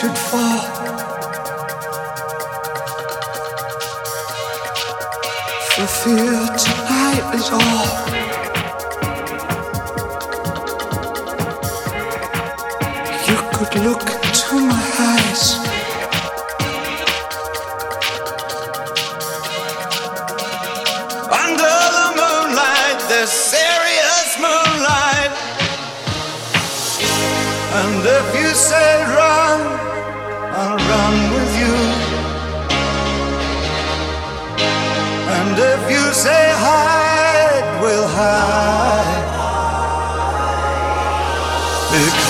[0.00, 0.60] should fall.
[5.72, 7.86] For fear tonight is all.
[13.28, 15.09] You could look into my eyes.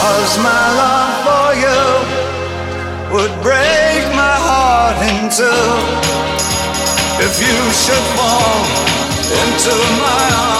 [0.01, 1.83] Because my love for you
[3.13, 5.69] would break my heart in two.
[7.21, 8.65] If you should fall
[9.45, 10.60] into my arms,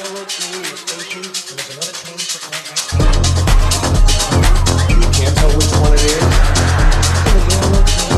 [0.00, 0.06] You
[5.12, 6.00] can't tell which one it
[8.04, 8.09] is.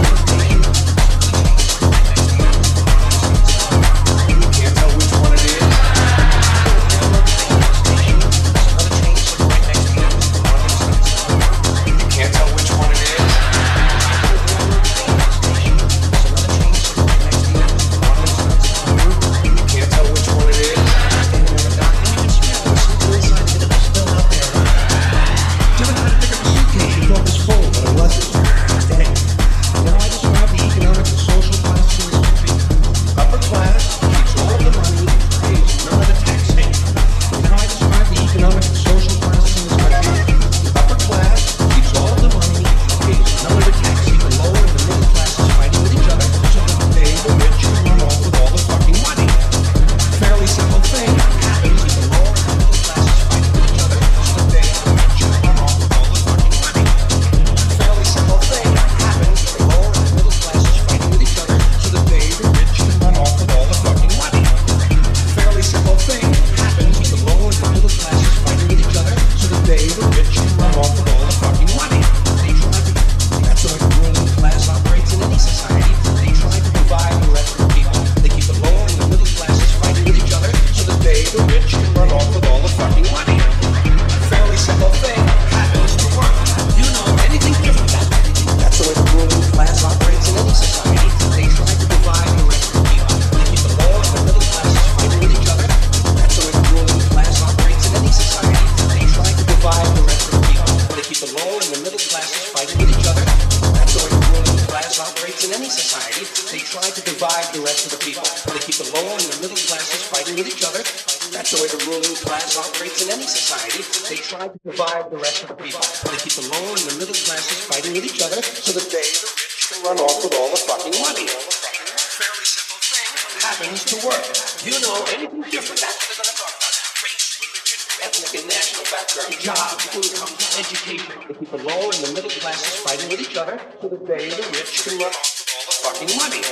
[118.92, 121.24] day the rich can run off with all the fucking money.
[121.24, 123.08] Fairly simple thing
[123.40, 124.20] happens to work.
[124.68, 125.80] You know anything different?
[125.80, 126.76] That's what they're going to talk about.
[127.00, 131.16] Race, religion, ethnic and national background, jobs, income, education.
[131.24, 134.28] They keep the lower and the middle classes fighting with each other to the they
[134.28, 136.44] the rich can run off with all the fucking money.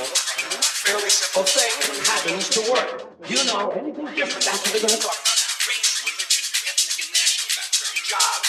[0.81, 1.73] Fairly simple thing
[2.09, 3.05] happens to work.
[3.29, 4.49] You know anything different?
[4.49, 5.50] That's what they're going to talk about
[8.11, 8.41] job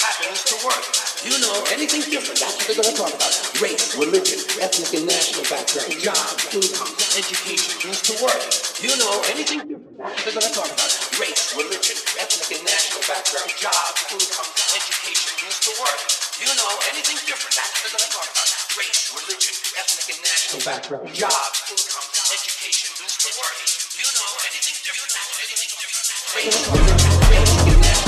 [0.00, 0.84] happens to work.
[1.20, 3.32] You know, anything different, that's what they're going to talk about.
[3.60, 8.40] Race, religion, ethnic and national background, job, income, education, happens to work.
[8.80, 10.92] You know, anything different, that's what they're going to talk about.
[11.20, 16.00] Race, religion, ethnic and national background, job, income, education, happens to work.
[16.40, 18.48] You know, anything different, that's what they're going to talk about.
[18.80, 23.56] Race, religion, ethnic and national background, job, income, education, happens to work.
[23.92, 26.16] You know, anything different, that's what they're going to talk about.
[26.32, 28.07] Race, religion, ethnic and national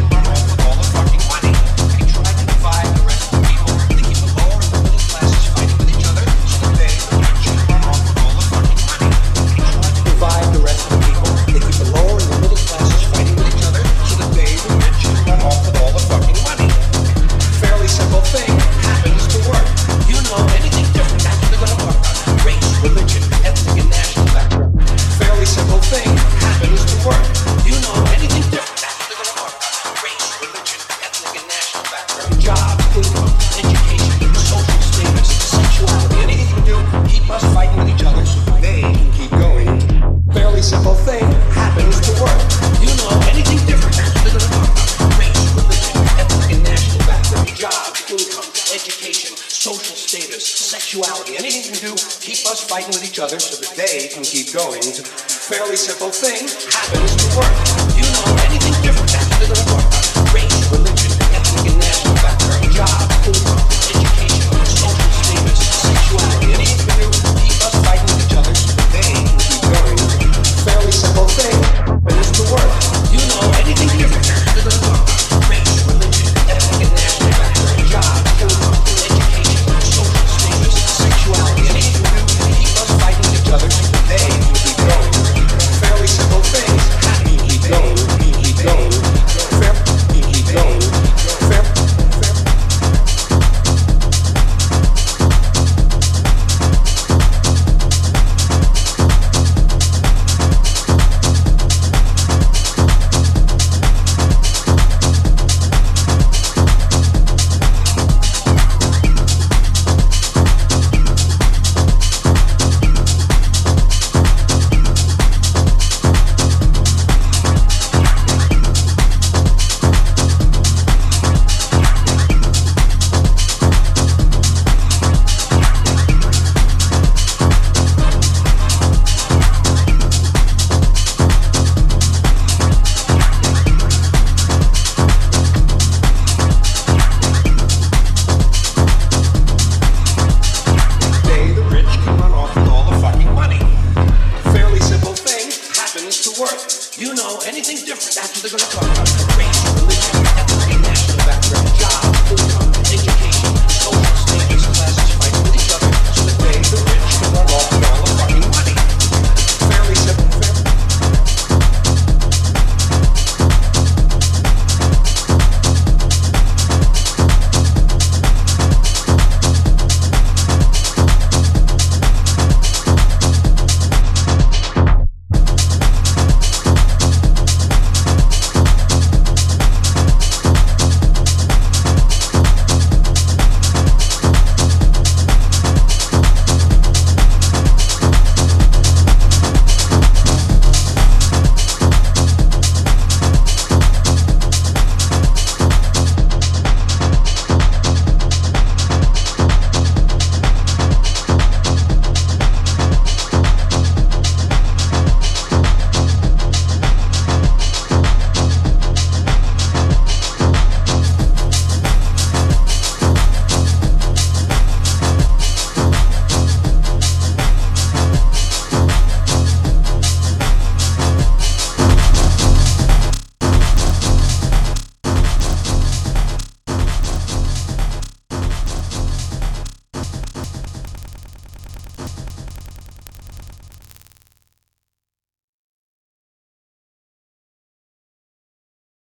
[55.81, 56.70] simple thing.